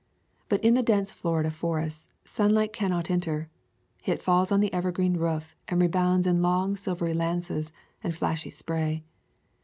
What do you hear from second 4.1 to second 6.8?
falls on the evergreen roof and rebounds in long